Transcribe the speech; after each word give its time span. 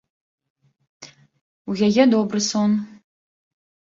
У 1.73 1.77
яе 1.87 2.03
добры 2.15 2.39
сон. 2.49 2.71